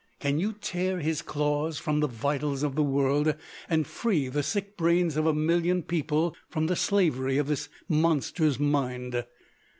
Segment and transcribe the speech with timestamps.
[0.19, 3.35] "Can you tear his claws from the vitals of the world,
[3.69, 8.59] and free the sick brains of a million people from the slavery of this monster's
[8.59, 9.23] mind?"